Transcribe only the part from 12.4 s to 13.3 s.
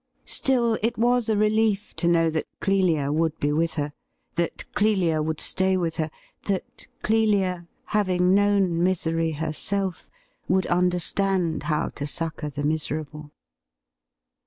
the miserable.